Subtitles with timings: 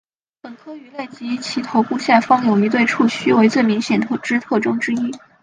[0.41, 5.11] 本科鱼类以其头部下方有一对触须为最明显之特征之一。